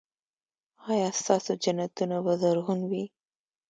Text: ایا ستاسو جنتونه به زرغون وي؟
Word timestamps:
ایا 0.91 1.07
ستاسو 1.19 1.51
جنتونه 1.63 2.17
به 2.25 2.33
زرغون 2.41 2.79
وي؟ 2.89 3.03